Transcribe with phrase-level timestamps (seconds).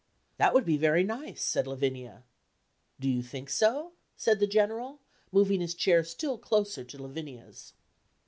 [0.37, 2.23] "That would be very nice," said Lavinia.
[2.99, 4.99] "Do you think so?" said the General,
[5.31, 7.73] moving his chair still closer to Lavinia's.